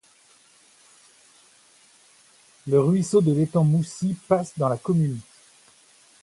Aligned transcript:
Le 2.65 2.79
ruisseau 2.79 3.21
de 3.21 3.31
l'étang 3.33 3.63
Moussy 3.63 4.15
passe 4.27 4.57
dans 4.57 4.67
la 4.67 4.77
commune. 4.77 5.19